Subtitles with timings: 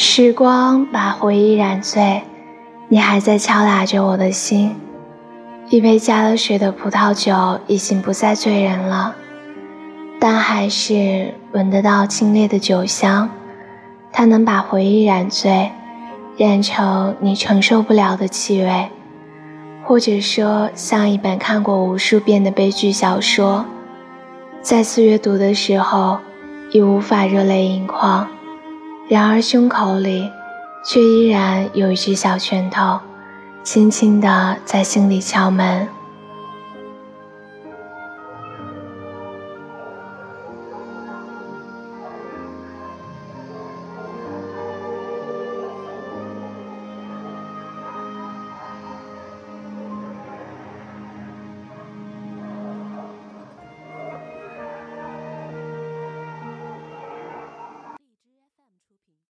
[0.00, 2.22] 时光把回忆染醉，
[2.86, 4.76] 你还在敲打着我的心。
[5.70, 9.16] 一杯加了水的葡萄酒已经不再醉人了，
[10.20, 13.28] 但还是闻得到清冽的酒香。
[14.12, 15.72] 它能把回忆染醉，
[16.36, 18.88] 染成你承受不了的气味，
[19.82, 23.64] 或者说像一本看过无数遍的悲剧小说，
[24.62, 26.18] 再次阅读的时候
[26.70, 28.28] 已无法热泪盈眶。
[29.08, 30.30] 然而，胸口里
[30.84, 33.00] 却依然有一只小拳头，
[33.62, 35.88] 轻轻地在心里敲门。